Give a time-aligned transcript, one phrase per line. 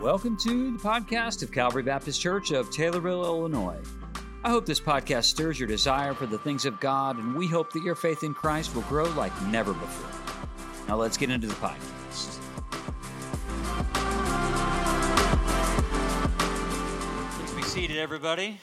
[0.00, 3.76] Welcome to the podcast of Calvary Baptist Church of Taylorville, Illinois.
[4.42, 7.72] I hope this podcast stirs your desire for the things of God, and we hope
[7.72, 10.10] that your faith in Christ will grow like never before.
[10.88, 12.38] Now, let's get into the podcast.
[17.38, 18.60] Please be seated, everybody.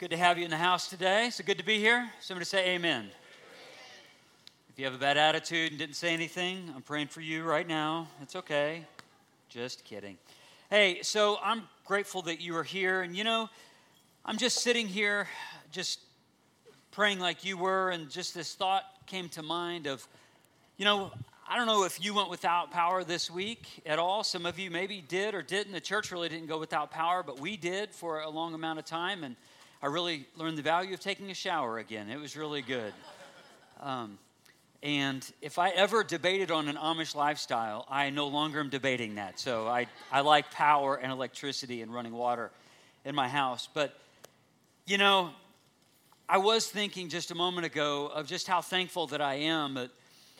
[0.00, 1.30] Good to have you in the house today.
[1.30, 2.10] So good to be here.
[2.20, 3.10] Somebody say amen.
[4.72, 7.68] If you have a bad attitude and didn't say anything, I'm praying for you right
[7.68, 8.08] now.
[8.22, 8.86] It's okay.
[9.50, 10.16] Just kidding.
[10.70, 13.02] Hey, so I'm grateful that you are here.
[13.02, 13.50] And you know,
[14.24, 15.28] I'm just sitting here,
[15.72, 16.00] just
[16.90, 20.08] praying like you were, and just this thought came to mind of,
[20.78, 21.12] you know,
[21.46, 24.24] I don't know if you went without power this week at all.
[24.24, 25.74] Some of you maybe did or didn't.
[25.74, 28.86] The church really didn't go without power, but we did for a long amount of
[28.86, 29.22] time.
[29.22, 29.36] And
[29.82, 32.08] I really learned the value of taking a shower again.
[32.08, 32.94] It was really good.
[33.78, 34.16] Um,
[34.82, 39.38] and if I ever debated on an Amish lifestyle, I no longer am debating that.
[39.38, 42.50] So I, I like power and electricity and running water
[43.04, 43.68] in my house.
[43.72, 43.96] But,
[44.84, 45.30] you know,
[46.28, 49.76] I was thinking just a moment ago of just how thankful that I am,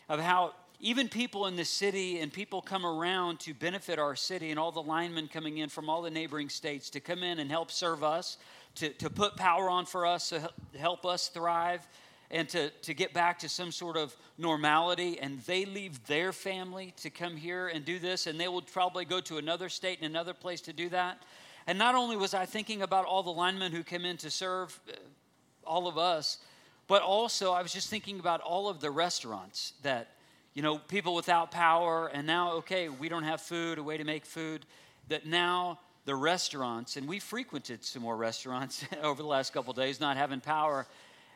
[0.09, 4.51] of how even people in the city and people come around to benefit our city
[4.51, 7.49] and all the linemen coming in from all the neighboring states to come in and
[7.49, 8.39] help serve us,
[8.75, 11.87] to, to put power on for us, to help us thrive
[12.33, 15.21] and to, to get back to some sort of normality.
[15.21, 19.05] And they leave their family to come here and do this, and they will probably
[19.05, 21.23] go to another state and another place to do that.
[21.67, 24.81] And not only was I thinking about all the linemen who came in to serve
[24.89, 24.95] uh,
[25.65, 26.39] all of us,
[26.89, 30.09] but also I was just thinking about all of the restaurants that,
[30.55, 34.05] you know, people without power, and now, okay, we don't have food, a way to
[34.05, 34.67] make food,
[35.09, 40.01] that now the restaurants, and we frequented some more restaurants over the last couple days,
[40.01, 40.87] not having power,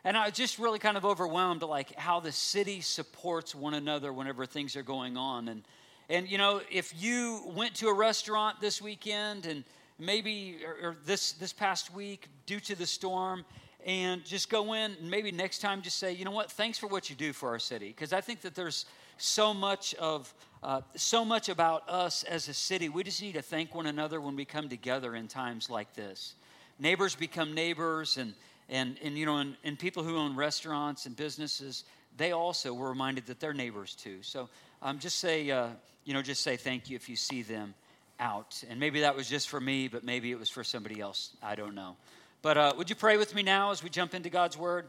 [0.03, 4.13] and I was just really kind of overwhelmed like how the city supports one another
[4.13, 5.47] whenever things are going on.
[5.47, 5.63] And
[6.09, 9.63] and you know, if you went to a restaurant this weekend and
[9.99, 13.43] maybe or, or this this past week due to the storm
[13.85, 16.87] and just go in and maybe next time just say, you know what, thanks for
[16.87, 17.87] what you do for our city.
[17.87, 18.85] Because I think that there's
[19.17, 20.33] so much of
[20.63, 22.89] uh, so much about us as a city.
[22.89, 26.35] We just need to thank one another when we come together in times like this.
[26.79, 28.33] Neighbors become neighbors and
[28.69, 31.83] and, and you know, and, and people who own restaurants and businesses,
[32.17, 34.21] they also were reminded that they're neighbors too.
[34.21, 34.49] So
[34.81, 35.69] um, just say, uh,
[36.05, 37.73] you know, just say thank you if you see them
[38.19, 38.63] out.
[38.69, 41.35] And maybe that was just for me, but maybe it was for somebody else.
[41.41, 41.95] I don't know.
[42.41, 44.87] But uh, would you pray with me now as we jump into God's word?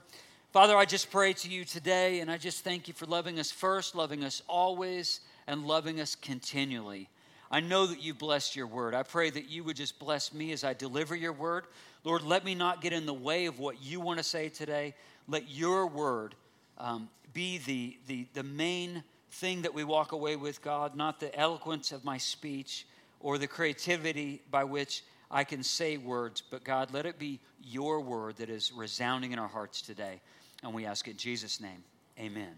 [0.53, 3.51] Father, I just pray to you today, and I just thank you for loving us
[3.51, 7.09] first, loving us always, and loving us continually.
[7.51, 8.95] I know that you blessed your word.
[8.95, 11.65] I pray that you would just bless me as I deliver your word.
[12.05, 14.95] Lord, let me not get in the way of what you want to say today.
[15.27, 16.35] Let your word
[16.79, 21.37] um, be the, the, the main thing that we walk away with, God, not the
[21.39, 22.87] eloquence of my speech
[23.21, 28.01] or the creativity by which I can say words, but God, let it be your
[28.01, 30.21] word that is resounding in our hearts today.
[30.63, 31.85] And we ask it in Jesus' name.
[32.19, 32.55] Amen.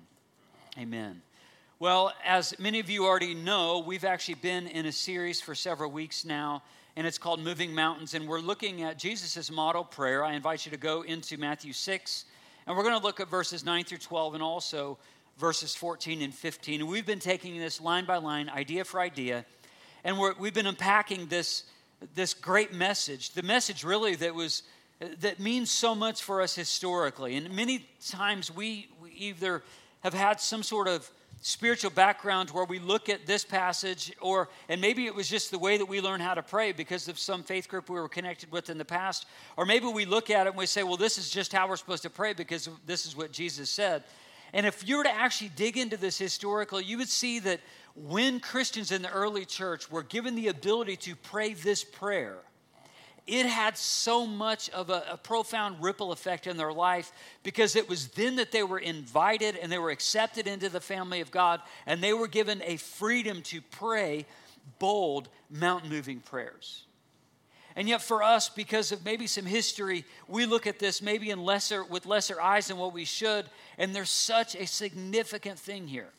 [0.78, 1.20] Amen.
[1.80, 5.90] Well, as many of you already know, we've actually been in a series for several
[5.90, 6.62] weeks now,
[6.96, 8.14] and it's called Moving Mountains.
[8.14, 10.24] And we're looking at Jesus' model prayer.
[10.24, 12.24] I invite you to go into Matthew 6,
[12.66, 14.98] and we're going to look at verses 9 through 12 and also
[15.38, 16.80] verses 14 and 15.
[16.80, 19.44] And we've been taking this line by line, idea for idea,
[20.04, 21.64] and we have been unpacking this,
[22.14, 23.30] this great message.
[23.30, 24.62] The message really that was
[25.20, 27.36] that means so much for us historically.
[27.36, 29.62] And many times we, we either
[30.00, 34.80] have had some sort of spiritual background where we look at this passage or and
[34.80, 37.42] maybe it was just the way that we learn how to pray because of some
[37.42, 39.26] faith group we were connected with in the past.
[39.56, 41.76] Or maybe we look at it and we say well this is just how we're
[41.76, 44.04] supposed to pray because this is what jesus said.
[44.52, 47.60] And if you were to actually dig into this historical, you would see that
[47.94, 52.38] when christians in the early church were given the ability to pray this prayer
[53.30, 57.12] it had so much of a, a, profound ripple effect in their life
[57.44, 61.20] because it was then that they were invited and they were accepted into the family
[61.20, 64.26] of God and they were given a freedom to pray
[64.80, 66.84] bold, mountain moving prayers.
[67.76, 71.44] And yet, for us, because of maybe some history, we look at this maybe in
[71.44, 73.46] lesser, with lesser eyes than what we should,
[73.78, 76.10] and there's such a significant thing here.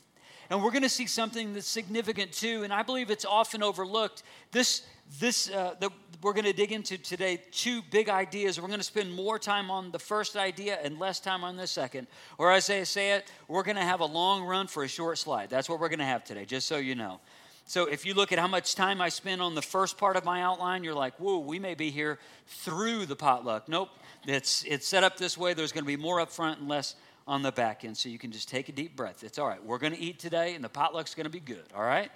[0.50, 4.24] And we're going to see something that's significant too, and I believe it's often overlooked.
[4.52, 4.84] This,
[5.20, 5.90] this uh, the,
[6.22, 8.60] we're going to dig into today two big ideas.
[8.62, 11.68] We're going to spend more time on the first idea and less time on the
[11.68, 12.08] second.
[12.38, 15.18] Or as I say it, we're going to have a long run for a short
[15.18, 15.50] slide.
[15.50, 17.20] That's what we're going to have today, just so you know.
[17.66, 20.26] So if you look at how much time I spend on the first part of
[20.26, 23.70] my outline, you're like, whoa, we may be here through the potluck.
[23.70, 23.90] Nope,
[24.28, 25.54] it's, it's set up this way.
[25.54, 26.96] There's going to be more up front and less
[27.28, 29.24] on the back end so you can just take a deep breath.
[29.24, 29.64] It's all right.
[29.64, 32.12] We're going to eat today, and the potluck's going to be good, all right?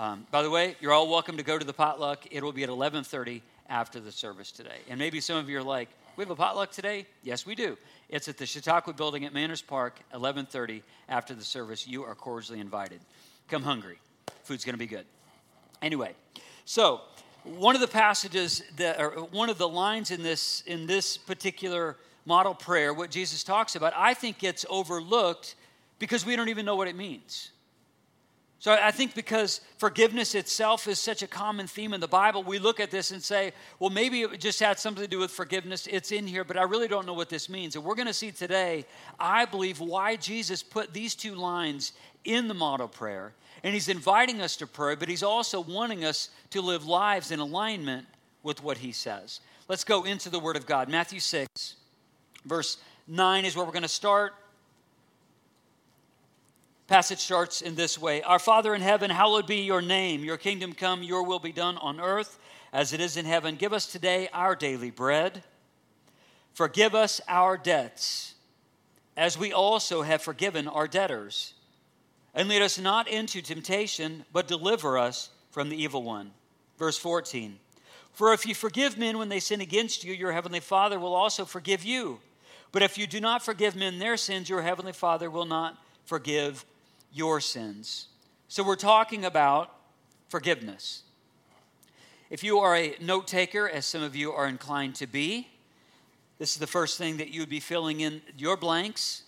[0.00, 2.24] Um, by the way, you're all welcome to go to the potluck.
[2.30, 4.78] It will be at 11:30 after the service today.
[4.88, 7.76] And maybe some of you are like, "We have a potluck today?" Yes, we do.
[8.08, 11.86] It's at the Chautauqua Building at Manners Park, 11:30 after the service.
[11.86, 13.02] You are cordially invited.
[13.48, 13.98] Come hungry.
[14.42, 15.04] Food's going to be good.
[15.82, 16.14] Anyway,
[16.64, 17.02] so
[17.44, 21.98] one of the passages that, or one of the lines in this in this particular
[22.24, 25.56] model prayer, what Jesus talks about, I think gets overlooked
[25.98, 27.50] because we don't even know what it means.
[28.60, 32.58] So I think because forgiveness itself is such a common theme in the Bible, we
[32.58, 35.86] look at this and say, well, maybe it just had something to do with forgiveness.
[35.90, 37.74] It's in here, but I really don't know what this means.
[37.74, 38.84] And we're going to see today,
[39.18, 41.92] I believe, why Jesus put these two lines
[42.26, 43.32] in the model prayer.
[43.64, 47.40] And he's inviting us to pray, but he's also wanting us to live lives in
[47.40, 48.06] alignment
[48.42, 49.40] with what he says.
[49.68, 50.90] Let's go into the Word of God.
[50.90, 51.76] Matthew 6,
[52.44, 52.76] verse
[53.08, 54.34] 9 is where we're going to start
[56.90, 60.24] passage starts in this way Our Father in heaven, hallowed be your name.
[60.24, 62.36] Your kingdom come, your will be done on earth
[62.72, 63.54] as it is in heaven.
[63.54, 65.44] Give us today our daily bread.
[66.52, 68.34] Forgive us our debts,
[69.16, 71.54] as we also have forgiven our debtors.
[72.34, 76.32] And lead us not into temptation, but deliver us from the evil one.
[76.76, 77.56] Verse 14
[78.14, 81.44] For if you forgive men when they sin against you, your heavenly Father will also
[81.44, 82.18] forgive you.
[82.72, 86.64] But if you do not forgive men their sins, your heavenly Father will not forgive
[87.12, 88.08] your sins.
[88.48, 89.74] So we're talking about
[90.28, 91.02] forgiveness.
[92.30, 95.48] If you are a note taker, as some of you are inclined to be,
[96.38, 99.24] this is the first thing that you would be filling in your blanks.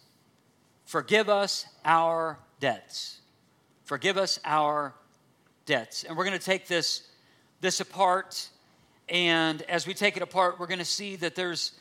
[0.87, 3.20] Forgive us our debts.
[3.85, 4.94] Forgive us our
[5.67, 6.05] debts.
[6.05, 7.08] And we're going to take this,
[7.61, 8.49] this apart.
[9.08, 11.73] And as we take it apart, we're going to see that there's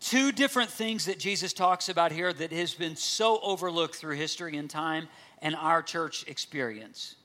[0.00, 4.56] two different things that Jesus talks about here that has been so overlooked through history
[4.56, 5.06] and time
[5.42, 7.16] and our church experience.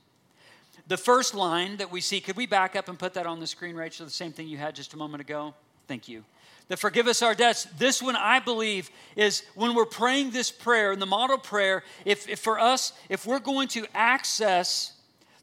[0.88, 3.48] The first line that we see, could we back up and put that on the
[3.48, 4.06] screen, Rachel?
[4.06, 5.54] The same thing you had just a moment ago?
[5.88, 6.24] Thank you.
[6.68, 7.64] The forgive us our debts.
[7.78, 12.28] This one, I believe, is when we're praying this prayer, in the model prayer, if,
[12.28, 14.94] if for us, if we're going to access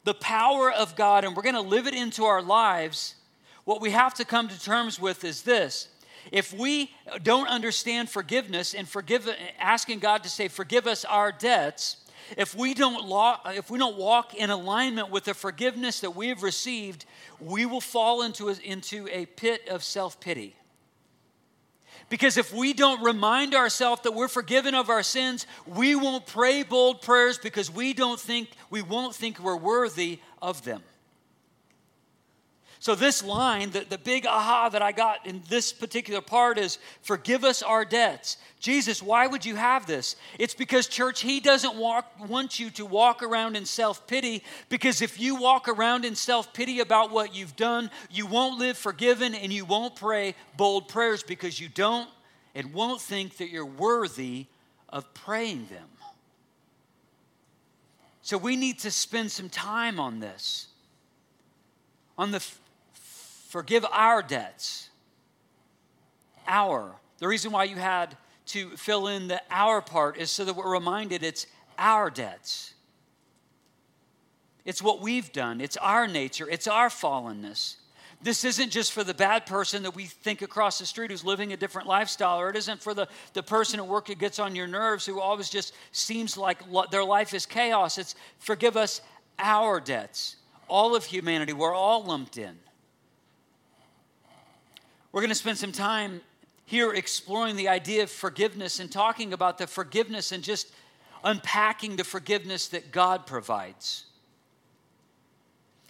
[0.05, 3.15] the power of God and we're going to live it into our lives,
[3.65, 5.89] what we have to come to terms with is this.
[6.31, 6.91] If we
[7.23, 9.29] don't understand forgiveness and forgive,
[9.59, 11.97] asking God to say, forgive us our debts,
[12.37, 13.11] if we don't
[13.49, 17.05] if we don't walk in alignment with the forgiveness that we have received,
[17.41, 20.57] we will fall into a, into a pit of self-pity.
[22.09, 26.63] Because if we don't remind ourselves that we're forgiven of our sins, we won't pray
[26.63, 30.83] bold prayers because we don't think we won't think we're worthy of them.
[32.85, 36.77] So, this line, the, the big aha that I got in this particular part is
[37.01, 38.37] forgive us our debts.
[38.61, 40.17] Jesus, why would you have this?
[40.39, 45.01] It's because, church, He doesn't walk, want you to walk around in self pity because
[45.01, 49.35] if you walk around in self pity about what you've done, you won't live forgiven
[49.35, 52.11] and you won't pray bold prayers because you don't
[52.55, 54.45] and won't think that you're worthy
[54.91, 55.89] of praying them.
[58.21, 60.67] So, we need to spend some time on this.
[62.19, 62.45] On the
[63.55, 64.91] Forgive our debts.
[66.45, 66.97] Our.
[67.19, 68.17] The reason why you had
[68.47, 71.47] to fill in the our part is so that we're reminded it's
[71.79, 72.75] our debts.
[74.65, 77.77] It's what we've done, it's our nature, it's our fallenness.
[78.21, 81.53] This isn't just for the bad person that we think across the street who's living
[81.53, 84.57] a different lifestyle, or it isn't for the, the person at work who gets on
[84.57, 86.59] your nerves who always just seems like
[86.91, 87.99] their life is chaos.
[87.99, 89.01] It's forgive us
[89.39, 90.39] our debts.
[90.67, 92.59] All of humanity, we're all lumped in.
[95.15, 96.23] We're going to spend some time
[96.65, 100.73] here exploring the idea of forgiveness and talking about the forgiveness and just
[101.23, 104.07] unpacking the forgiveness that God provides.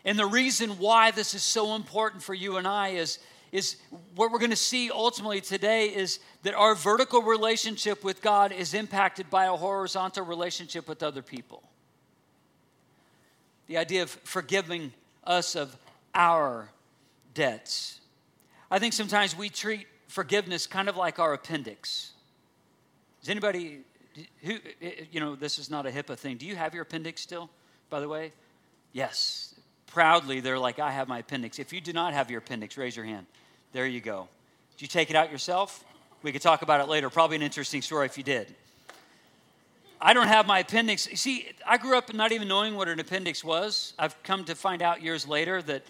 [0.05, 3.19] And the reason why this is so important for you and I is,
[3.51, 3.77] is
[4.15, 8.75] what we're going to see ultimately today is that our vertical relationship with God is
[8.75, 11.63] impacted by a horizontal relationship with other people.
[13.69, 14.93] The idea of forgiving
[15.25, 15.75] us of
[16.15, 16.69] our
[17.33, 18.01] debts.
[18.75, 22.11] I think sometimes we treat forgiveness kind of like our appendix.
[23.21, 23.83] Does anybody,
[24.43, 26.39] who, eh, eh, you know, this is not a HIPAA thing.
[26.39, 27.51] Do you have your appendix still,
[27.89, 28.33] by the way?
[28.93, 29.55] Yes.
[29.87, 31.61] Proudly, they're like, I have my appendix.
[31.61, 33.27] If you do not have your appendix, raise your hand.
[33.71, 34.27] There you go.
[34.73, 35.85] Did you take it out yourself?
[36.25, 37.09] We could talk about it later.
[37.11, 38.57] Probably an interesting story if you did.
[40.01, 41.03] I don't have my appendix.
[41.15, 43.95] See, I grew up not even knowing what an appendix was.
[44.01, 45.85] I've come to find out years later that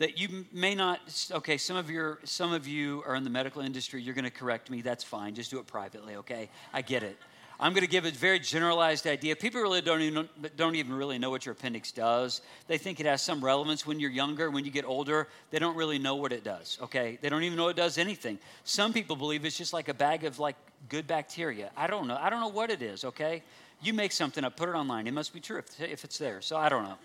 [0.00, 0.98] that you may not
[1.30, 4.30] okay some of your some of you are in the medical industry you're going to
[4.30, 7.16] correct me that's fine just do it privately okay i get it
[7.62, 9.36] I'm going to give a very generalized idea.
[9.36, 10.26] People really don't even,
[10.56, 12.40] don't even really know what your appendix does.
[12.68, 14.50] They think it has some relevance when you're younger.
[14.50, 17.18] When you get older, they don't really know what it does, okay?
[17.20, 18.38] They don't even know it does anything.
[18.64, 20.56] Some people believe it's just like a bag of like
[20.88, 21.70] good bacteria.
[21.76, 22.16] I don't know.
[22.18, 23.42] I don't know what it is, okay?
[23.82, 25.06] You make something up, put it online.
[25.06, 26.40] It must be true if, if it's there.
[26.40, 26.96] So I don't know.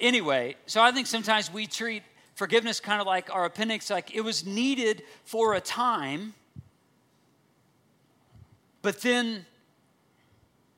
[0.00, 2.02] Anyway, so I think sometimes we treat
[2.34, 6.34] forgiveness kind of like our appendix, like it was needed for a time,
[8.82, 9.46] but then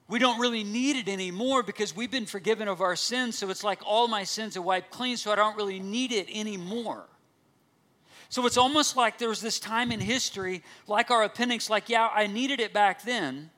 [0.08, 3.36] we don't really need it anymore because we've been forgiven of our sins.
[3.36, 6.28] So it's like all my sins are wiped clean, so I don't really need it
[6.32, 7.04] anymore.
[8.28, 12.08] So it's almost like there was this time in history, like our appendix, like, yeah,
[12.12, 13.50] I needed it back then.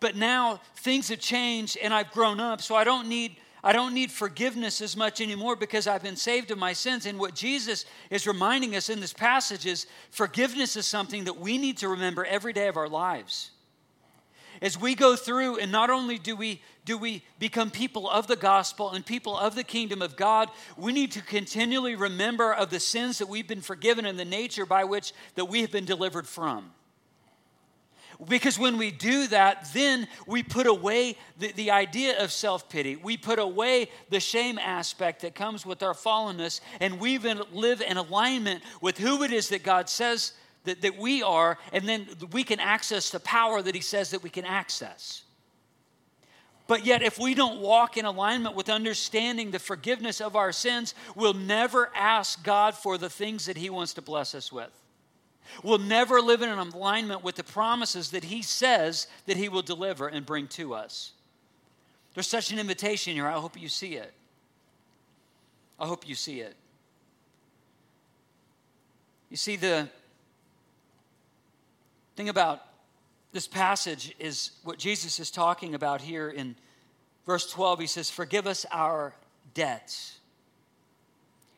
[0.00, 3.94] But now things have changed and I've grown up, so I don't need I don't
[3.94, 7.06] need forgiveness as much anymore because I've been saved of my sins.
[7.06, 11.58] And what Jesus is reminding us in this passage is forgiveness is something that we
[11.58, 13.50] need to remember every day of our lives.
[14.60, 18.36] As we go through, and not only do we do we become people of the
[18.36, 22.80] gospel and people of the kingdom of God, we need to continually remember of the
[22.80, 26.26] sins that we've been forgiven and the nature by which that we have been delivered
[26.26, 26.72] from.
[28.28, 32.96] Because when we do that, then we put away the, the idea of self pity.
[32.96, 37.96] We put away the shame aspect that comes with our fallenness, and we live in
[37.96, 40.32] alignment with who it is that God says
[40.64, 44.22] that, that we are, and then we can access the power that He says that
[44.22, 45.22] we can access.
[46.68, 50.94] But yet, if we don't walk in alignment with understanding the forgiveness of our sins,
[51.16, 54.70] we'll never ask God for the things that He wants to bless us with
[55.62, 59.62] will never live in an alignment with the promises that He says that He will
[59.62, 61.12] deliver and bring to us.
[62.14, 63.26] There's such an invitation here.
[63.26, 64.12] I hope you see it.
[65.78, 66.54] I hope you see it.
[69.30, 69.88] You see, the
[72.16, 72.60] thing about
[73.32, 76.54] this passage is what Jesus is talking about here in
[77.24, 77.80] verse 12.
[77.80, 79.14] He says, Forgive us our
[79.54, 80.18] debts.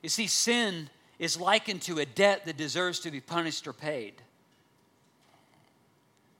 [0.02, 4.14] You see, sin is likened to a debt that deserves to be punished or paid.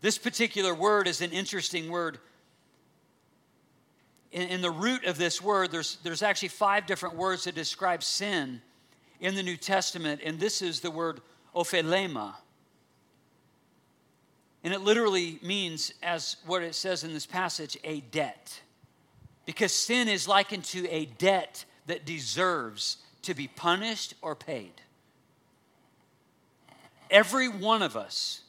[0.01, 2.19] This particular word is an interesting word.
[4.33, 8.03] In, in, the root of this word, there's, there's actually five different words that describe
[8.03, 8.61] sin
[9.21, 11.21] in the New Testament, and this is the word
[11.55, 12.35] opheilema.
[14.65, 18.61] And it literally means, as what it says in this passage, a debt.
[19.47, 24.73] Because sin is likened to a debt that deserves to be punished or paid.
[27.11, 28.43] Every one of us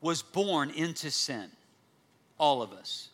[0.00, 1.50] was born into sin.
[2.38, 3.08] All of us.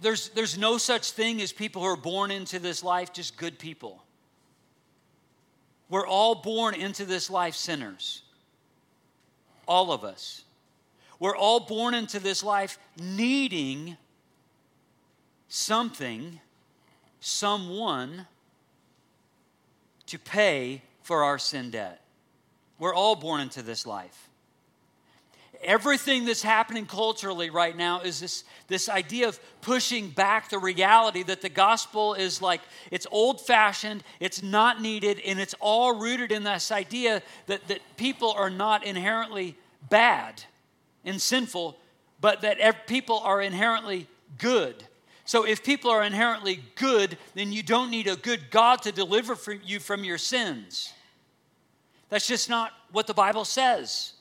[0.00, 3.58] There's, there's no such thing as people who are born into this life just good
[3.58, 4.02] people.
[5.88, 8.22] We're all born into this life sinners.
[9.66, 10.44] All of us.
[11.18, 13.96] We're all born into this life needing
[15.48, 16.40] something,
[17.20, 18.26] someone
[20.06, 22.00] to pay for our sin debt.
[22.78, 24.28] We're all born into this life.
[25.62, 31.22] Everything that's happening culturally right now is this, this idea of pushing back the reality
[31.22, 32.60] that the gospel is like,
[32.90, 37.80] it's old fashioned, it's not needed, and it's all rooted in this idea that, that
[37.96, 39.56] people are not inherently
[39.88, 40.42] bad
[41.04, 41.78] and sinful,
[42.20, 44.06] but that people are inherently
[44.38, 44.84] good
[45.26, 49.36] so if people are inherently good, then you don't need a good God to deliver
[49.64, 50.92] you from your sins.
[52.08, 54.12] That's just not what the Bible says.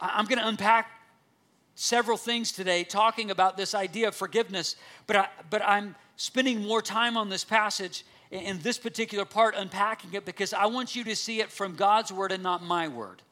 [0.00, 0.90] I'm going to unpack
[1.76, 4.74] several things today talking about this idea of forgiveness,
[5.06, 10.12] but, I, but I'm spending more time on this passage in this particular part, unpacking
[10.14, 13.22] it, because I want you to see it from God's word and not my word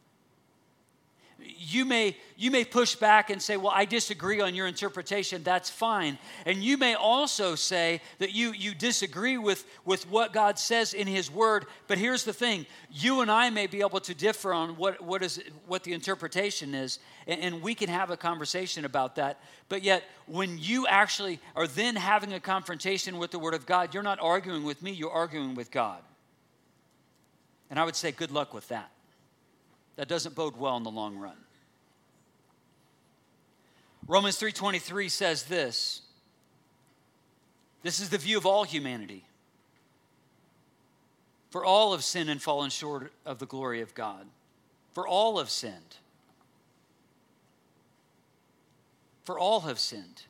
[1.44, 5.42] you may you may push back and say well i disagree on your interpretation.
[5.42, 6.18] That's fine.
[6.46, 11.06] And you may also say that you you disagree with with what god says in
[11.06, 11.66] his word.
[11.86, 12.66] But here's the thing.
[12.90, 16.74] You and i may be able to differ on what what is what the interpretation
[16.74, 19.40] is and, and we can have a conversation about that.
[19.68, 23.94] But yet when you actually are then having a confrontation with the word of god
[23.94, 26.02] you're not arguing with me you're arguing with god.
[27.68, 28.90] And i would say good luck with that
[30.00, 31.36] that doesn't bode well in the long run.
[34.06, 36.00] Romans 3:23 says this.
[37.82, 39.26] This is the view of all humanity.
[41.50, 44.26] For all have sinned and fallen short of the glory of God.
[44.94, 45.98] For all have sinned.
[49.24, 50.22] For all have sinned.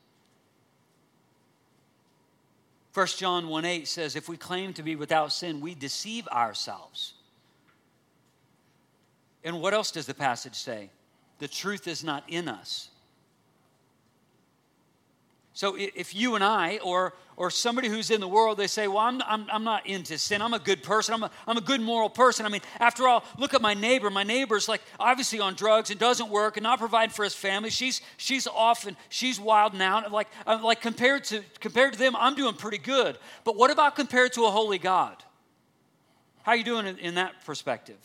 [2.93, 7.13] 1 John 1 8 says, If we claim to be without sin, we deceive ourselves
[9.43, 10.89] And what else does the passage say?
[11.39, 12.89] The truth is not in us.
[15.53, 18.99] So if you and I, or, or somebody who's in the world, they say, Well,
[18.99, 20.41] I'm, I'm, I'm not into sin.
[20.41, 21.13] I'm a good person.
[21.13, 22.45] I'm a, I'm a good moral person.
[22.45, 24.09] I mean, after all, look at my neighbor.
[24.09, 27.69] My neighbor's like obviously on drugs and doesn't work and not providing for his family.
[27.69, 30.07] She's, she's off and she's wild now.
[30.09, 33.17] Like, uh, like compared, to, compared to them, I'm doing pretty good.
[33.43, 35.21] But what about compared to a holy God?
[36.43, 37.97] How are you doing in, in that perspective?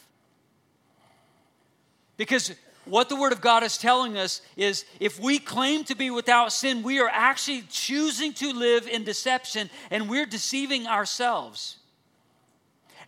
[2.17, 2.55] Because
[2.85, 6.53] what the Word of God is telling us is if we claim to be without
[6.53, 11.79] sin, we are actually choosing to live in deception and we're deceiving ourselves.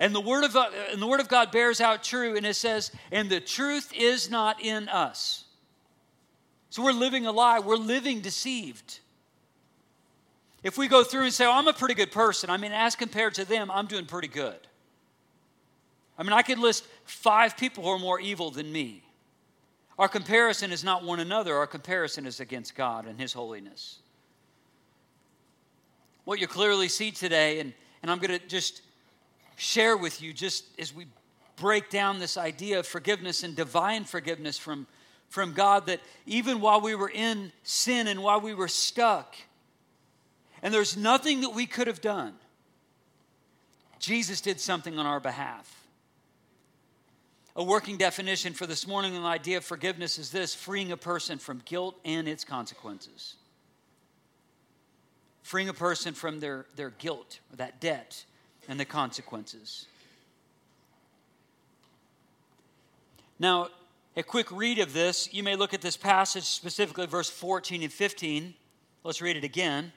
[0.01, 2.55] And the Word of, uh, and the word of God bears out true, and it
[2.55, 5.45] says, and the truth is not in us.
[6.71, 9.01] So we're living a lie, we're living deceived.
[10.63, 12.95] If we go through and say, oh, I'm a pretty good person, I mean, as
[12.95, 14.59] compared to them, I'm doing pretty good.
[16.19, 19.03] I mean, I could list five people who are more evil than me.
[19.99, 23.99] Our comparison is not one another, our comparison is against God and His holiness.
[26.25, 27.73] What you clearly see today, and,
[28.03, 28.83] and I'm going to just
[29.57, 31.07] share with you, just as we
[31.57, 34.87] break down this idea of forgiveness and divine forgiveness from,
[35.31, 39.35] from God, that even while we were in sin and while we were stuck,
[40.63, 42.35] and there's nothing that we could have done,
[43.99, 45.78] Jesus did something on our behalf.
[47.59, 50.97] A working definition for this morning and the idea of forgiveness is this freeing a
[50.97, 53.35] person from guilt and its consequences.
[55.43, 58.25] Freeing a person from their, their guilt, or that debt,
[58.69, 59.87] and the consequences.
[63.41, 63.71] Now,
[64.17, 67.93] a quick read of this, you may look at this passage, specifically verse 14 and
[67.93, 68.55] 15.
[69.03, 69.93] Let's read it again.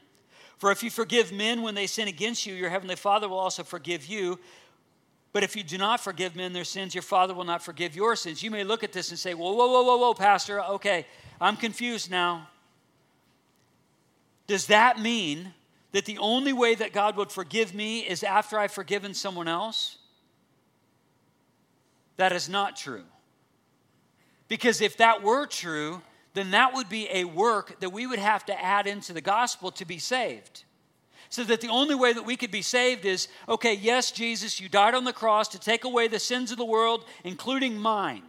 [0.57, 3.61] For if you forgive men when they sin against you, your heavenly Father will also
[3.61, 4.39] forgive you.
[5.33, 8.15] But if you do not forgive men their sins, your Father will not forgive your
[8.15, 8.43] sins.
[8.43, 11.05] You may look at this and say, Whoa, whoa, whoa, whoa, whoa, Pastor, okay,
[11.39, 12.49] I'm confused now.
[14.47, 15.53] Does that mean
[15.93, 19.97] that the only way that God would forgive me is after I've forgiven someone else?
[22.17, 23.05] That is not true.
[24.49, 26.01] Because if that were true,
[26.33, 29.71] then that would be a work that we would have to add into the gospel
[29.71, 30.65] to be saved
[31.31, 34.67] so that the only way that we could be saved is okay, yes, Jesus, you
[34.67, 38.23] died on the cross to take away the sins of the world, including mine,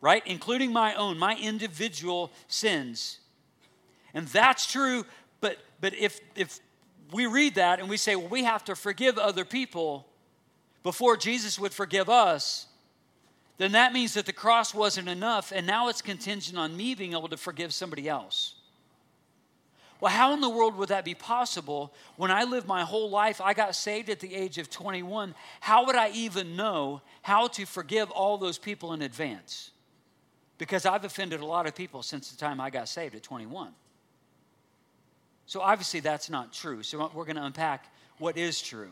[0.00, 0.22] right?
[0.24, 3.18] Including my own, my individual sins.
[4.14, 5.04] And that's true,
[5.40, 6.60] but, but if, if
[7.12, 10.06] we read that and we say, well, we have to forgive other people
[10.84, 12.68] before Jesus would forgive us,
[13.58, 17.12] then that means that the cross wasn't enough, and now it's contingent on me being
[17.12, 18.54] able to forgive somebody else.
[20.02, 23.40] Well, how in the world would that be possible when I lived my whole life?
[23.40, 25.32] I got saved at the age of 21.
[25.60, 29.70] How would I even know how to forgive all those people in advance?
[30.58, 33.70] Because I've offended a lot of people since the time I got saved at 21.
[35.46, 36.82] So obviously that's not true.
[36.82, 37.86] So we're going to unpack
[38.18, 38.90] what is true.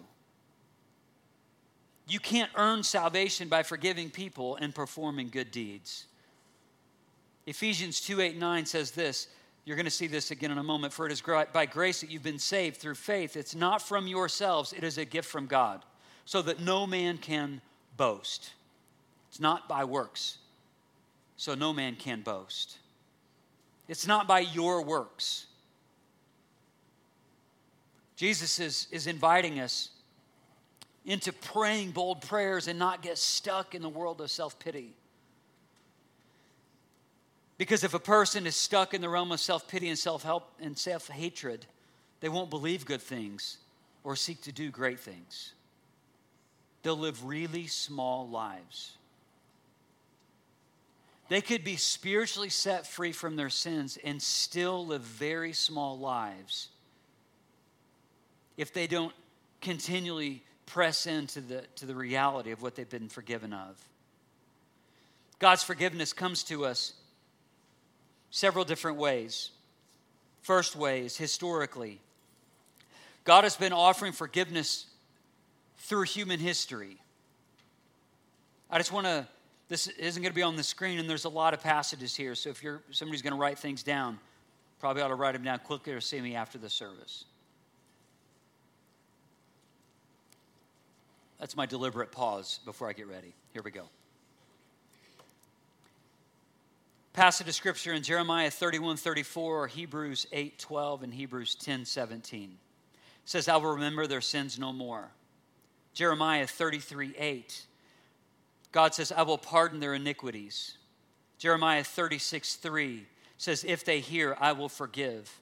[2.07, 6.07] You can't earn salvation by forgiving people and performing good deeds.
[7.49, 9.27] Ephesians 2 8 9 says this
[9.71, 10.93] you're going to see this again in a moment.
[10.93, 13.37] For it is by grace that you've been saved through faith.
[13.37, 15.85] It's not from yourselves, it is a gift from God,
[16.25, 17.61] so that no man can
[17.97, 18.51] boast.
[19.29, 20.39] It's not by works,
[21.37, 22.79] so no man can boast.
[23.87, 25.47] It's not by your works.
[28.17, 29.91] Jesus is, is inviting us
[31.05, 34.97] into praying bold prayers and not get stuck in the world of self pity.
[37.61, 40.51] Because if a person is stuck in the realm of self pity and self help
[40.62, 41.66] and self hatred,
[42.20, 43.59] they won't believe good things
[44.03, 45.53] or seek to do great things.
[46.83, 48.96] They'll live really small lives.
[51.29, 56.68] They could be spiritually set free from their sins and still live very small lives
[58.57, 59.12] if they don't
[59.61, 63.77] continually press into the, to the reality of what they've been forgiven of.
[65.38, 66.94] God's forgiveness comes to us
[68.31, 69.51] several different ways.
[70.43, 72.01] First way is historically.
[73.25, 74.87] God has been offering forgiveness
[75.77, 76.97] through human history.
[78.71, 79.27] I just want to,
[79.69, 82.35] this isn't going to be on the screen, and there's a lot of passages here.
[82.35, 84.19] So if you're somebody's going to write things down,
[84.79, 87.25] probably ought to write them down quickly or see me after the service.
[91.38, 93.35] That's my deliberate pause before I get ready.
[93.53, 93.88] Here we go.
[97.12, 102.42] Passage of scripture in Jeremiah 31 34 or Hebrews 8 12 and Hebrews 10 17.
[102.51, 102.59] It
[103.25, 105.11] says, I will remember their sins no more.
[105.92, 107.66] Jeremiah 33 8.
[108.73, 110.77] God says, I will pardon their iniquities.
[111.38, 113.07] Jeremiah 36 3
[113.38, 115.40] says, If they hear, I will forgive.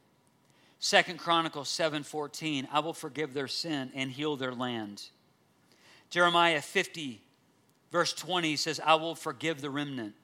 [0.80, 5.02] Second Chronicles 7:14, I will forgive their sin and heal their land.
[6.08, 7.20] Jeremiah 50
[7.90, 10.14] verse 20 says, I will forgive the remnant.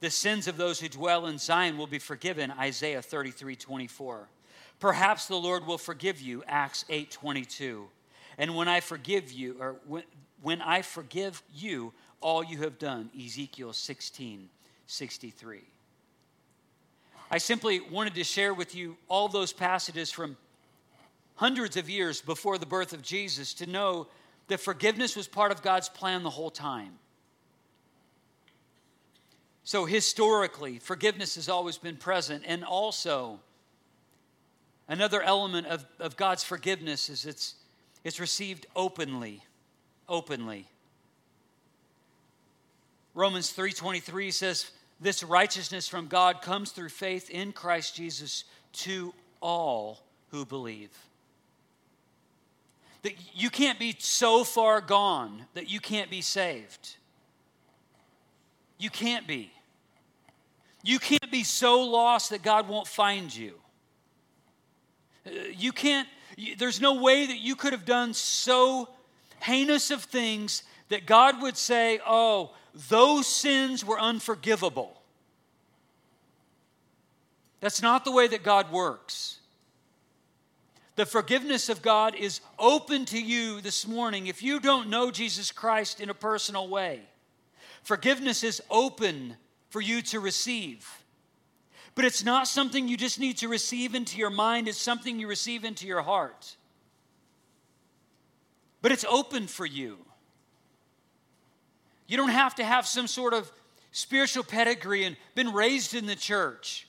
[0.00, 4.28] The sins of those who dwell in Zion will be forgiven, Isaiah 33 24.
[4.78, 7.86] Perhaps the Lord will forgive you, Acts 8 22.
[8.38, 10.04] And when I forgive you, or when,
[10.42, 14.48] when I forgive you all you have done, Ezekiel 16
[14.86, 15.60] 63.
[17.30, 20.36] I simply wanted to share with you all those passages from
[21.36, 24.08] hundreds of years before the birth of Jesus to know
[24.48, 26.98] that forgiveness was part of God's plan the whole time.
[29.64, 32.44] So, historically, forgiveness has always been present.
[32.46, 33.40] And also,
[34.88, 37.54] another element of, of God's forgiveness is it's,
[38.04, 39.44] it's received openly.
[40.08, 40.66] Openly.
[43.14, 44.70] Romans 3:23 says
[45.00, 50.90] this righteousness from God comes through faith in Christ Jesus to all who believe.
[53.02, 56.96] That you can't be so far gone that you can't be saved.
[58.80, 59.52] You can't be.
[60.82, 63.52] You can't be so lost that God won't find you.
[65.26, 66.08] Uh, you can't,
[66.56, 68.88] there's no way that you could have done so
[69.40, 72.54] heinous of things that God would say, oh,
[72.88, 74.98] those sins were unforgivable.
[77.60, 79.40] That's not the way that God works.
[80.96, 85.52] The forgiveness of God is open to you this morning if you don't know Jesus
[85.52, 87.02] Christ in a personal way.
[87.82, 89.36] Forgiveness is open
[89.68, 90.88] for you to receive.
[91.94, 95.26] But it's not something you just need to receive into your mind, it's something you
[95.26, 96.56] receive into your heart.
[98.82, 99.98] But it's open for you.
[102.06, 103.50] You don't have to have some sort of
[103.92, 106.86] spiritual pedigree and been raised in the church.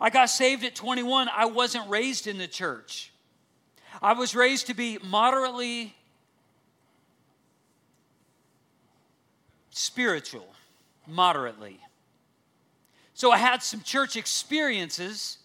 [0.00, 1.28] I got saved at 21.
[1.34, 3.12] I wasn't raised in the church.
[4.00, 5.94] I was raised to be moderately
[9.72, 10.46] spiritual,
[11.06, 11.80] moderately.
[13.14, 15.38] So I had some church experiences,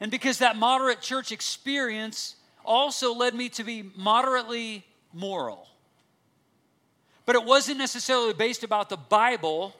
[0.00, 5.68] and because that moderate church experience also led me to be moderately moral.
[7.24, 9.74] But it wasn't necessarily based about the Bible.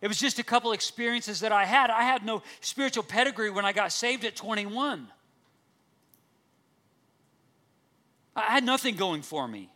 [0.00, 1.90] It was just a couple experiences that I had.
[1.90, 5.08] I had no spiritual pedigree when I got saved at 21.
[8.34, 9.70] I had nothing going for me.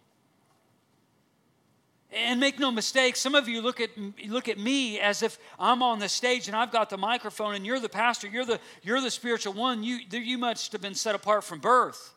[2.12, 3.90] And make no mistake, some of you look at,
[4.26, 7.64] look at me as if I'm on the stage and I've got the microphone and
[7.64, 9.84] you're the pastor, you're the, you're the spiritual one.
[9.84, 12.12] You, you must have been set apart from birth.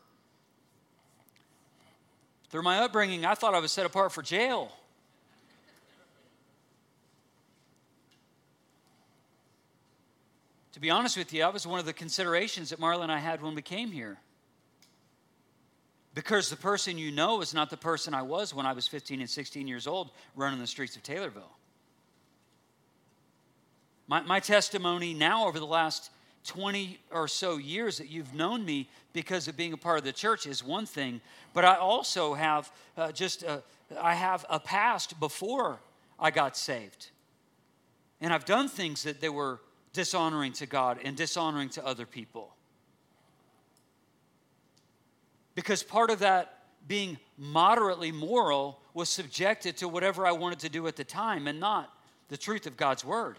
[2.50, 4.72] Through my upbringing, I thought I was set apart for jail.
[10.72, 13.18] To be honest with you, that was one of the considerations that Marla and I
[13.18, 14.18] had when we came here.
[16.14, 19.20] Because the person you know is not the person I was when I was 15
[19.20, 21.42] and 16 years old running the streets of Taylorville.
[24.06, 26.10] My, my testimony now over the last
[26.46, 30.12] 20 or so years that you've known me because of being a part of the
[30.12, 31.20] church is one thing,
[31.52, 33.62] but I also have uh, just a,
[34.00, 35.80] I have a past before
[36.20, 37.10] I got saved.
[38.20, 39.60] And I've done things that they were
[39.92, 42.53] dishonoring to God and dishonoring to other people.
[45.54, 50.86] Because part of that being moderately moral was subjected to whatever I wanted to do
[50.86, 51.92] at the time and not
[52.28, 53.36] the truth of God's word.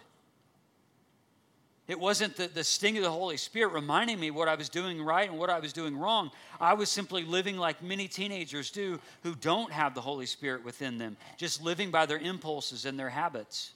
[1.88, 5.04] It wasn't the, the sting of the Holy Spirit reminding me what I was doing
[5.04, 6.32] right and what I was doing wrong.
[6.60, 10.98] I was simply living like many teenagers do who don't have the Holy Spirit within
[10.98, 13.72] them, just living by their impulses and their habits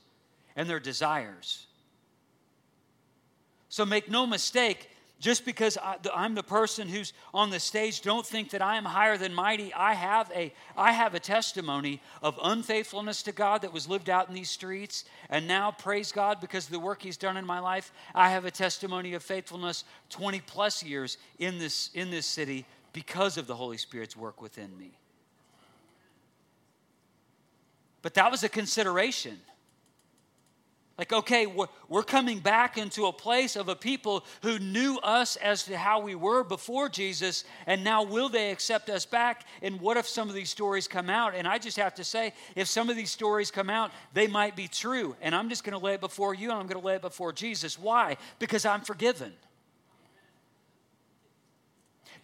[0.55, 1.67] and their desires.
[3.69, 8.25] So make no mistake, just because I, am the person who's on the stage, don't
[8.25, 9.73] think that I am higher than mighty.
[9.73, 14.29] I have, a, I have a testimony of unfaithfulness to God that was lived out
[14.29, 15.03] in these streets.
[15.29, 18.45] And now, praise God, because of the work He's done in my life, I have
[18.45, 23.55] a testimony of faithfulness 20 plus years in this, in this city because of the
[23.55, 24.91] Holy Spirit's work within me.
[28.01, 29.37] But that was a consideration.
[30.99, 31.47] Like, okay,
[31.87, 36.01] we're coming back into a place of a people who knew us as to how
[36.01, 39.45] we were before Jesus, and now will they accept us back?
[39.61, 41.35] And what if some of these stories come out?
[41.35, 44.57] And I just have to say, if some of these stories come out, they might
[44.57, 45.15] be true.
[45.21, 47.01] And I'm just going to lay it before you, and I'm going to lay it
[47.01, 47.79] before Jesus.
[47.79, 48.17] Why?
[48.37, 49.31] Because I'm forgiven.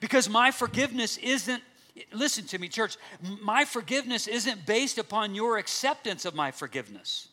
[0.01, 1.63] Because my forgiveness isn't
[2.11, 2.97] Listen to me, church.
[3.41, 7.29] My forgiveness isn't based upon your acceptance of my forgiveness.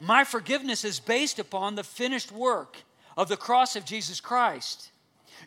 [0.00, 2.78] My forgiveness is based upon the finished work
[3.16, 4.90] of the cross of Jesus Christ.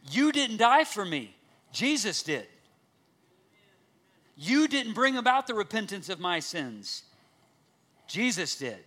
[0.10, 1.36] You didn't die for me,
[1.72, 2.48] Jesus did.
[4.36, 7.04] You didn't bring about the repentance of my sins,
[8.08, 8.78] Jesus did.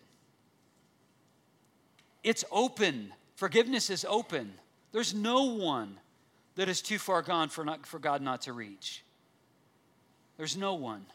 [2.22, 3.12] It's open.
[3.34, 4.52] Forgiveness is open.
[4.92, 5.98] There's no one
[6.56, 9.02] that is too far gone for, not, for God not to reach.
[10.36, 11.06] There's no one.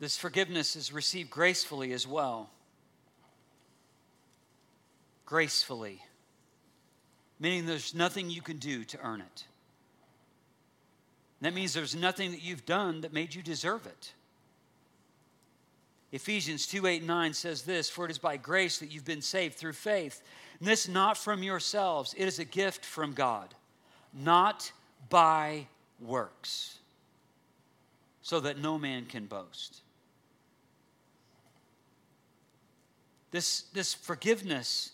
[0.00, 2.50] This forgiveness is received gracefully as well.
[5.24, 6.02] Gracefully.
[7.38, 9.44] Meaning there's nothing you can do to earn it.
[11.40, 14.12] That means there's nothing that you've done that made you deserve it.
[16.10, 19.56] Ephesians 2 8 9 says this For it is by grace that you've been saved
[19.56, 20.22] through faith.
[20.58, 23.54] And this not from yourselves, it is a gift from God,
[24.12, 24.70] not
[25.10, 25.66] by
[26.00, 26.78] works,
[28.22, 29.82] so that no man can boast.
[33.34, 34.92] This, this forgiveness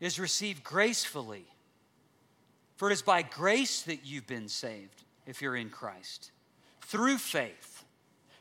[0.00, 1.44] is received gracefully.
[2.74, 6.32] For it is by grace that you've been saved, if you're in Christ,
[6.80, 7.84] through faith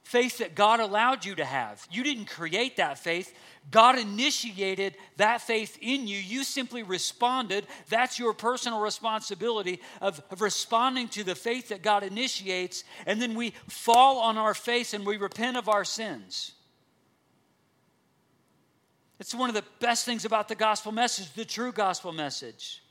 [0.01, 1.85] faith that God allowed you to have.
[1.91, 3.35] You didn't create that faith.
[3.69, 6.17] God initiated that faith in you.
[6.17, 7.67] You simply responded.
[7.89, 12.85] That's your personal responsibility of, of, responding to the faith that God initiates.
[13.05, 16.53] And then we fall on our face and we repent of our sins.
[19.19, 22.81] It's one of the best things about the gospel message, the true gospel message.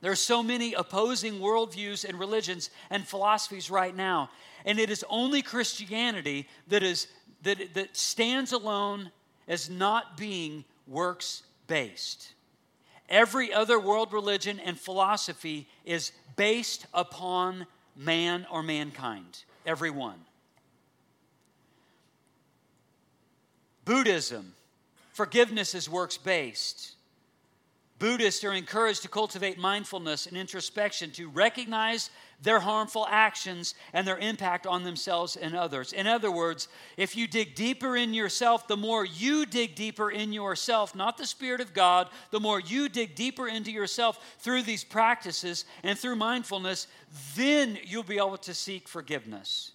[0.00, 4.30] There are so many opposing worldviews and religions and philosophies right now.
[4.64, 7.08] And it is only Christianity that, is,
[7.42, 9.10] that, that stands alone
[9.48, 12.32] as not being works based.
[13.08, 20.18] Every other world religion and philosophy is based upon man or mankind, every one.
[23.84, 24.54] Buddhism,
[25.16, 26.92] forgiveness is works based.
[27.98, 32.10] Buddhists are encouraged to cultivate mindfulness and introspection to recognize
[32.42, 35.94] their harmful actions and their impact on themselves and others.
[35.94, 40.34] In other words, if you dig deeper in yourself, the more you dig deeper in
[40.34, 44.84] yourself, not the Spirit of God, the more you dig deeper into yourself through these
[44.84, 46.88] practices and through mindfulness,
[47.34, 49.72] then you'll be able to seek forgiveness.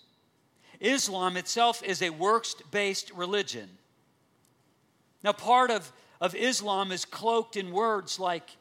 [0.80, 3.68] Islam itself is a works based religion.
[5.24, 8.56] Now, part of of Islam is cloaked in words like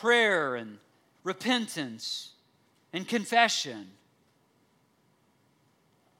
[0.00, 0.78] prayer and
[1.22, 2.30] repentance
[2.92, 3.88] and confession.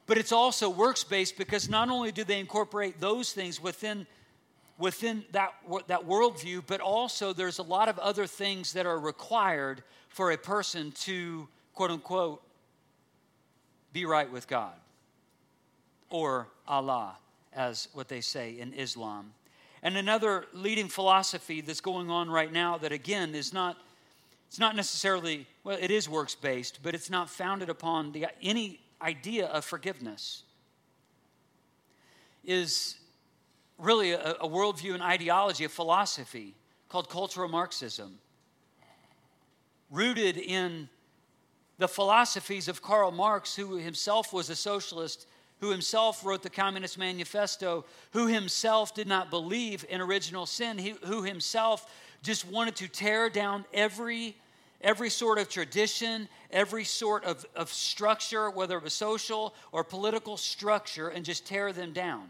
[0.05, 4.07] But it's also works based because not only do they incorporate those things within,
[4.79, 5.55] within that,
[5.89, 10.37] that worldview, but also there's a lot of other things that are required for a
[10.37, 12.43] person to, quote unquote,
[13.95, 14.75] be right with God
[16.11, 17.17] or Allah,
[17.55, 19.33] as what they say in Islam.
[19.87, 23.77] And another leading philosophy that's going on right now that again is not
[24.49, 28.81] it's not necessarily well it is works based, but it's not founded upon the, any
[29.01, 30.43] idea of forgiveness.
[32.45, 32.97] Is
[33.79, 36.57] really a, a worldview and ideology, a philosophy
[36.89, 38.19] called cultural Marxism,
[39.93, 40.89] rooted in
[41.79, 45.29] the philosophies of Karl Marx, who himself was a socialist
[45.61, 50.95] who himself wrote the Communist Manifesto, who himself did not believe in original sin, he,
[51.05, 51.91] who himself
[52.23, 54.37] just wanted to tear down every,
[54.81, 60.37] every sort of tradition, every sort of, of structure, whether it was social or political
[60.37, 62.29] structure, and just tear them down.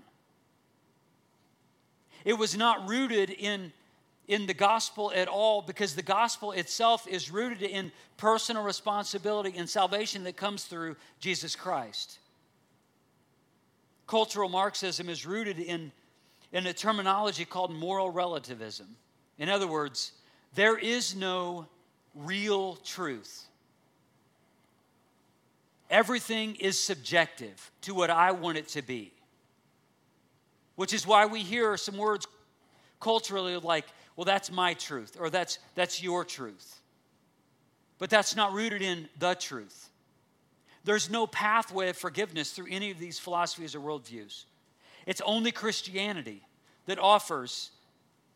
[2.25, 3.73] It was not rooted in,
[4.29, 9.69] in the gospel at all because the gospel itself is rooted in personal responsibility and
[9.69, 12.19] salvation that comes through Jesus Christ.
[14.07, 15.91] Cultural Marxism is rooted in,
[16.53, 18.87] in a terminology called moral relativism.
[19.39, 20.13] In other words,
[20.55, 21.67] there is no
[22.15, 23.47] real truth.
[25.91, 29.13] Everything is subjective to what I want it to be.
[30.77, 32.27] Which is why we hear some words
[33.01, 36.81] culturally like, well, that's my truth, or that's, that's your truth.
[37.99, 39.91] But that's not rooted in the truth.
[40.87, 44.45] There's no pathway of forgiveness through any of these philosophies or worldviews.
[45.05, 46.43] It's only Christianity
[46.87, 47.73] that offers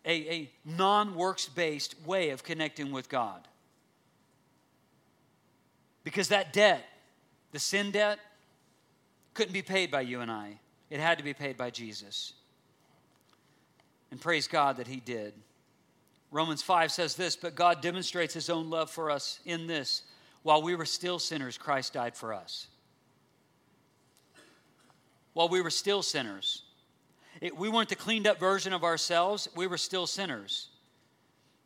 [0.04, 3.46] a, a non works based way of connecting with God.
[6.02, 6.84] Because that debt,
[7.52, 8.18] the sin debt,
[9.32, 10.58] couldn't be paid by you and I,
[10.90, 12.32] it had to be paid by Jesus.
[14.10, 15.34] And praise God that He did.
[16.32, 20.02] Romans 5 says this, but God demonstrates his own love for us in this
[20.42, 22.68] while we were still sinners, Christ died for us.
[25.32, 26.62] While we were still sinners,
[27.40, 30.68] it, we weren't the cleaned up version of ourselves, we were still sinners.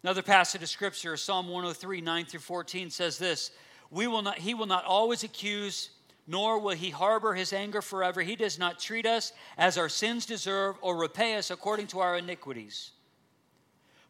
[0.02, 3.50] Another passage of scripture, Psalm 103, 9 through 14, says this
[3.90, 5.90] we will not, He will not always accuse,
[6.26, 8.22] nor will He harbor His anger forever.
[8.22, 12.18] He does not treat us as our sins deserve or repay us according to our
[12.18, 12.90] iniquities.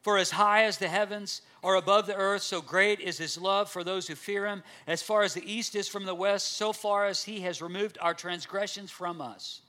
[0.04, 3.70] For as high as the heavens are above the earth, so great is his love
[3.70, 4.62] for those who fear him.
[4.86, 7.96] As far as the east is from the west, so far as he has removed
[8.02, 9.62] our transgressions from us.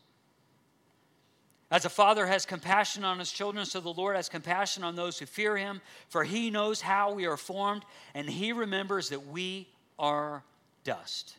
[1.72, 5.18] As a father has compassion on his children, so the Lord has compassion on those
[5.18, 9.70] who fear him, for he knows how we are formed, and he remembers that we
[9.98, 10.44] are
[10.84, 11.38] dust.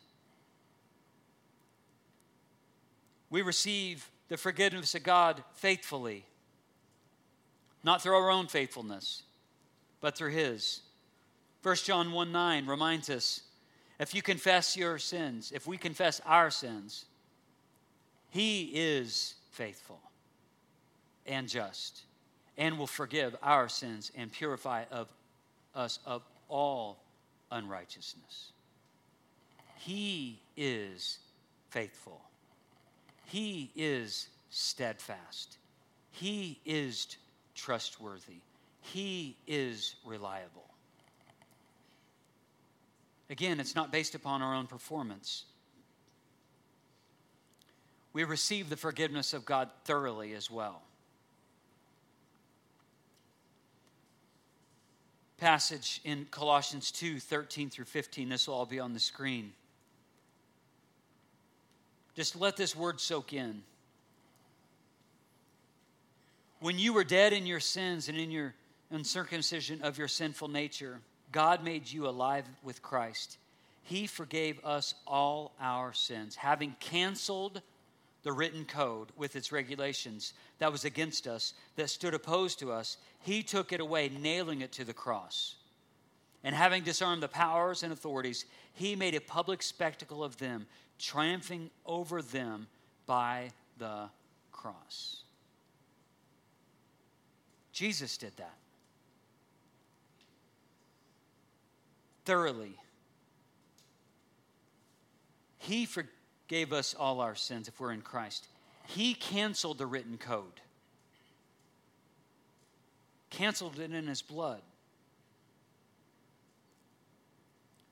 [3.29, 6.25] We receive the forgiveness of God faithfully
[7.87, 9.23] not through our own faithfulness,
[10.01, 10.81] but through His.
[11.63, 13.43] 1 John 1 9 reminds us
[13.97, 17.05] if you confess your sins, if we confess our sins,
[18.29, 20.01] He is faithful
[21.25, 22.01] and just
[22.57, 25.07] and will forgive our sins and purify of
[25.73, 26.97] us of all
[27.51, 28.51] unrighteousness.
[29.77, 31.19] He is
[31.69, 32.19] faithful.
[33.27, 35.57] He is steadfast.
[36.11, 37.05] He is
[37.57, 38.39] trustworthy.
[38.79, 40.63] He is reliable.
[43.29, 45.43] Again, it's not based upon our own performance.
[48.13, 50.81] We receive the forgiveness of God thoroughly as well.
[55.37, 58.29] Passage in Colossians 2 13 through 15.
[58.29, 59.51] This will all be on the screen.
[62.15, 63.61] Just let this word soak in.
[66.59, 68.55] When you were dead in your sins and in your
[68.89, 70.99] uncircumcision of your sinful nature,
[71.31, 73.37] God made you alive with Christ.
[73.83, 77.61] He forgave us all our sins, having canceled
[78.23, 82.97] the written code with its regulations that was against us, that stood opposed to us.
[83.19, 85.55] He took it away, nailing it to the cross.
[86.43, 90.65] And having disarmed the powers and authorities, he made a public spectacle of them,
[90.97, 92.67] triumphing over them
[93.05, 94.09] by the
[94.51, 95.23] cross.
[97.77, 98.55] Jesus did that.
[102.25, 102.73] Thoroughly.
[105.59, 108.47] He forgave us all our sins if we're in Christ.
[108.87, 110.59] He canceled the written code,
[113.29, 114.61] canceled it in His blood.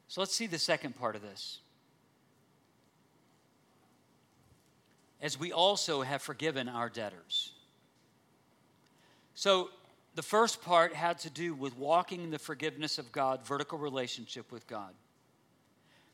[0.07, 1.59] So let's see the second part of this.
[5.21, 7.51] As we also have forgiven our debtors.
[9.35, 9.69] So
[10.15, 14.51] the first part had to do with walking in the forgiveness of God, vertical relationship
[14.51, 14.93] with God.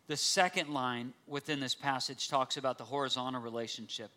[0.08, 4.12] The second line within this passage talks about the horizontal relationship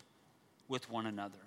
[0.67, 1.39] with one another.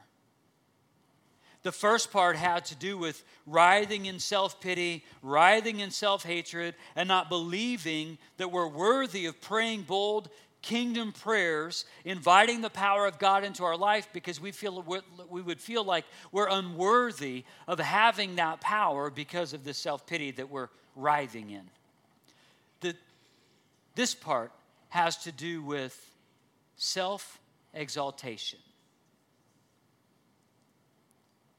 [1.64, 6.76] The first part had to do with writhing in self pity, writhing in self hatred,
[6.96, 10.30] and not believing that we're worthy of praying bold,
[10.68, 14.84] kingdom prayers, inviting the power of God into our life because we feel
[15.30, 16.04] we would feel like
[16.34, 21.64] we're unworthy of having that power because of the self pity that we're writhing in.
[22.82, 22.96] The,
[23.96, 24.52] this part
[24.90, 25.98] has to do with
[26.76, 27.40] self
[27.74, 28.60] exaltation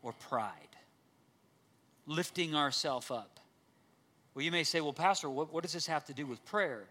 [0.02, 0.52] or pride,
[2.06, 3.40] lifting ourselves up.
[4.34, 6.84] Well, you may say, well, Pastor, what, what does this have to do with prayer?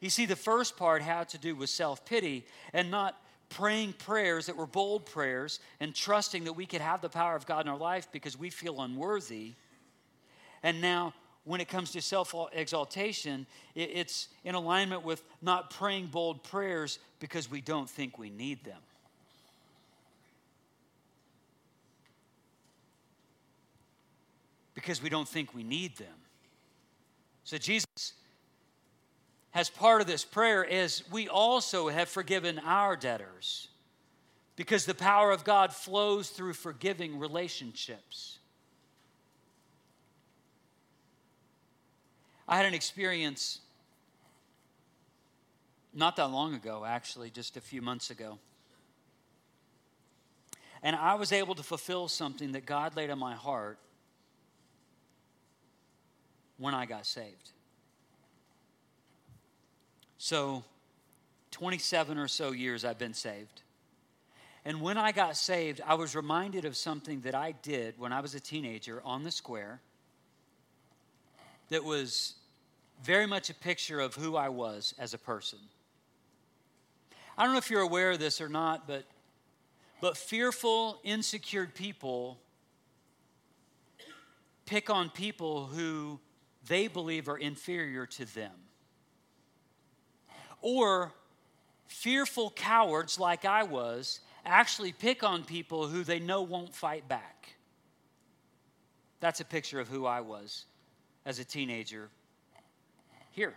[0.00, 4.46] You see, the first part had to do with self pity and not praying prayers
[4.46, 7.72] that were bold prayers and trusting that we could have the power of God in
[7.72, 9.54] our life because we feel unworthy.
[10.62, 16.42] And now, when it comes to self exaltation, it's in alignment with not praying bold
[16.42, 18.80] prayers because we don't think we need them.
[24.74, 26.14] Because we don't think we need them.
[27.44, 28.12] So, Jesus
[29.54, 33.68] as part of this prayer is we also have forgiven our debtors
[34.56, 38.38] because the power of God flows through forgiving relationships.
[42.46, 43.60] I had an experience
[45.94, 48.38] not that long ago, actually, just a few months ago.
[50.82, 53.78] And I was able to fulfill something that God laid on my heart
[56.56, 57.50] when I got saved.
[60.18, 60.64] So,
[61.52, 63.62] 27 or so years I've been saved.
[64.64, 68.20] And when I got saved, I was reminded of something that I did when I
[68.20, 69.80] was a teenager on the square
[71.70, 72.34] that was
[73.02, 75.58] very much a picture of who I was as a person.
[77.36, 79.04] I don't know if you're aware of this or not, but,
[80.00, 82.38] but fearful, insecure people
[84.66, 86.20] pick on people who
[86.66, 88.52] they believe are inferior to them.
[90.60, 91.12] Or
[91.86, 97.54] fearful cowards, like I was, actually pick on people who they know won't fight back.
[99.20, 100.64] That's a picture of who I was
[101.26, 102.08] as a teenager
[103.32, 103.54] here.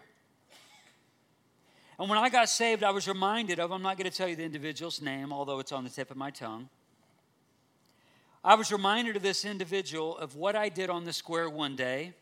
[1.99, 4.35] And when I got saved, I was reminded of, I'm not going to tell you
[4.35, 6.67] the individual's name, although it's on the tip of my tongue.
[8.43, 12.13] I was reminded of this individual of what I did on the square one day.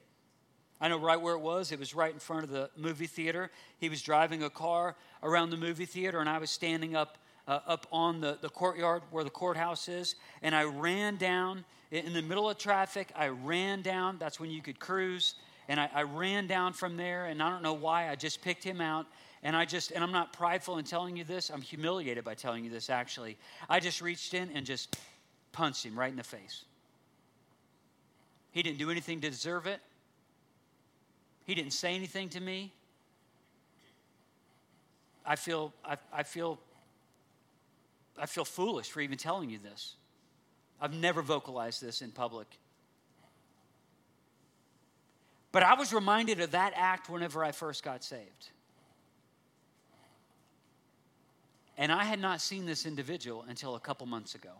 [0.82, 1.72] I know right where it was.
[1.72, 3.52] It was right in front of the movie theater.
[3.80, 7.18] He was driving a car around the movie theater, and I was standing up,
[7.48, 10.16] uh, up on the, the courtyard where the courthouse is.
[10.42, 13.12] And I ran down in the middle of traffic.
[13.16, 14.18] I ran down.
[14.20, 15.36] That's when you could cruise.
[15.68, 18.10] And I, I ran down from there, and I don't know why.
[18.10, 19.06] I just picked him out.
[19.44, 22.66] And I just, and I'm not prideful in telling you this, I'm humiliated by telling
[22.66, 23.38] you this actually.
[23.70, 24.98] I just reached in and just
[25.52, 26.66] punched him right in the face.
[28.52, 29.80] He didn't do anything to deserve it.
[31.50, 32.72] He didn't say anything to me.
[35.26, 36.60] I feel, I, I feel,
[38.20, 39.96] I feel foolish for even telling you this.
[40.80, 42.46] I've never vocalized this in public.
[45.52, 48.50] But I was reminded of that act whenever I first got saved.
[51.80, 54.52] And I had not seen this individual until a couple months ago.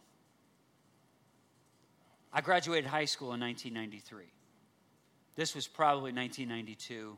[2.34, 4.39] I graduated high school in 1993.
[5.40, 7.16] This was probably 1992,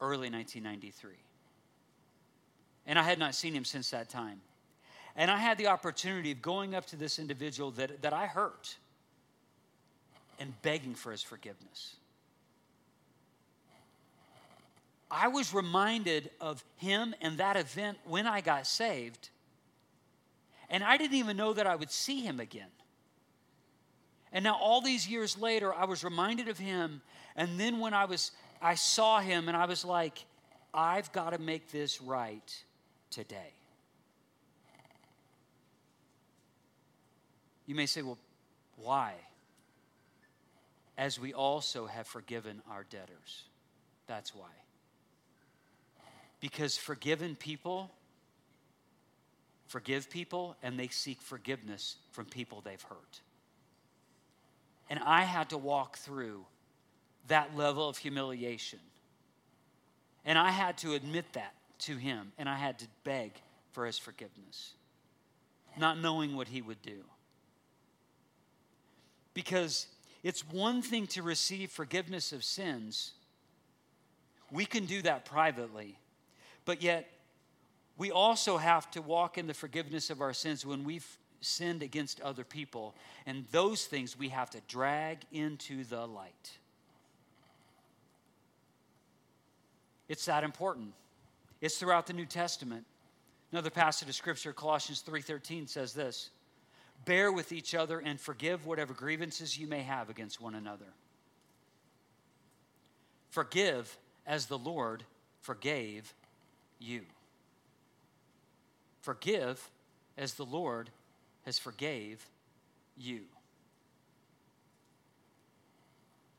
[0.00, 1.12] early 1993.
[2.84, 4.40] And I had not seen him since that time.
[5.14, 8.74] And I had the opportunity of going up to this individual that, that I hurt
[10.40, 11.94] and begging for his forgiveness.
[15.08, 19.28] I was reminded of him and that event when I got saved.
[20.68, 22.70] And I didn't even know that I would see him again.
[24.32, 27.02] And now all these years later, I was reminded of him.
[27.36, 30.24] And then when I was, I saw him and I was like,
[30.74, 32.64] I've got to make this right
[33.10, 33.52] today.
[37.66, 38.18] You may say, well,
[38.76, 39.14] why?
[40.98, 43.44] As we also have forgiven our debtors.
[44.06, 44.52] That's why.
[46.40, 47.90] Because forgiven people
[49.66, 53.20] forgive people and they seek forgiveness from people they've hurt.
[54.88, 56.44] And I had to walk through
[57.28, 58.78] that level of humiliation.
[60.24, 63.32] And I had to admit that to him, and I had to beg
[63.72, 64.72] for his forgiveness,
[65.76, 67.04] not knowing what he would do.
[69.34, 69.86] Because
[70.22, 73.12] it's one thing to receive forgiveness of sins,
[74.50, 75.98] we can do that privately.
[76.64, 77.08] But yet,
[77.98, 82.20] we also have to walk in the forgiveness of our sins when we've sinned against
[82.20, 82.94] other people.
[83.24, 86.58] And those things we have to drag into the light.
[90.08, 90.94] It's that important.
[91.60, 92.84] It's throughout the New Testament.
[93.52, 96.30] Another passage of scripture, Colossians 3:13 says this:
[97.04, 100.92] "Bear with each other and forgive whatever grievances you may have against one another."
[103.30, 105.04] Forgive as the Lord
[105.40, 106.14] forgave
[106.78, 107.06] you.
[109.00, 109.70] Forgive
[110.16, 110.90] as the Lord
[111.46, 112.26] has forgave
[112.98, 113.20] you.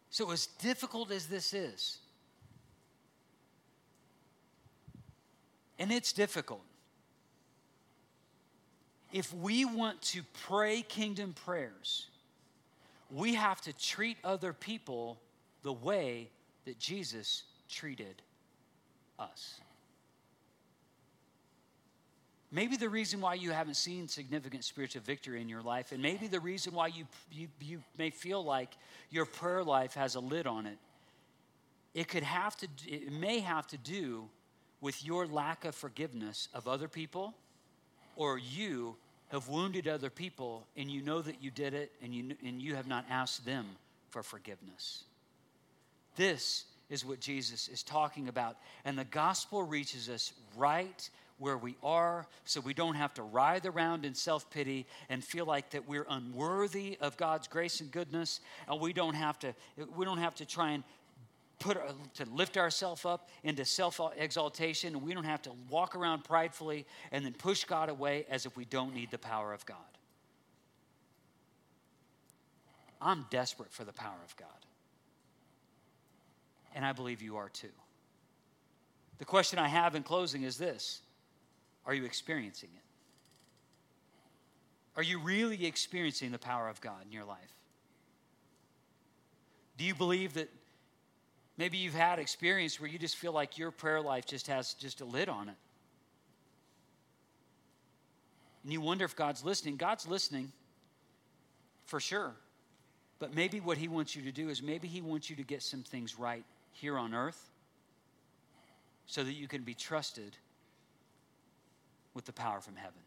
[0.10, 2.00] So, as difficult as this is,
[5.80, 6.62] and it's difficult,
[9.14, 12.08] if we want to pray kingdom prayers,
[13.10, 15.20] we have to treat other people
[15.64, 16.30] the way
[16.66, 18.22] that Jesus treated
[19.18, 19.62] us.
[22.52, 26.28] Maybe the reason why you haven't seen significant spiritual victory in your life, and maybe
[26.28, 28.78] the reason why you, you, you may feel like
[29.10, 30.78] your prayer life has a lid on it,
[31.94, 34.30] it could have to, it may have to do
[34.80, 37.34] with your lack of forgiveness of other people,
[38.16, 38.96] or you
[39.30, 42.76] have wounded other people and you know that you did it and you, and you
[42.76, 43.66] have not asked them
[44.10, 45.04] for forgiveness.
[46.16, 48.58] This is what Jesus is talking about.
[48.86, 51.10] And the gospel reaches us right
[51.40, 55.70] where we are so we don't have to writhe around in self-pity and feel like
[55.72, 59.54] that we're unworthy of God's grace and goodness and we don't have to
[59.96, 60.84] we don't have to try and
[61.60, 66.24] put uh, to lift ourselves up into self-exaltation and we don't have to walk around
[66.24, 69.78] pridefully and then push God away as if we don't need the power of God.
[73.02, 74.48] I'm desperate for the power of God.
[76.76, 77.70] And I believe you are too.
[79.20, 81.02] The question I have in closing is this
[81.88, 82.84] Are you experiencing it?
[84.98, 87.54] Are you really experiencing the power of God in your life?
[89.78, 90.50] Do you believe that
[91.56, 95.02] maybe you've had experience where you just feel like your prayer life just has just
[95.02, 95.56] a lid on it?
[98.64, 99.78] And you wonder if God's listening.
[99.78, 100.52] God's listening
[101.86, 102.34] for sure.
[103.20, 105.64] But maybe what He wants you to do is maybe He wants you to get
[105.64, 107.50] some things right here on earth
[109.06, 110.36] so that you can be trusted
[112.18, 113.07] with the power from heaven.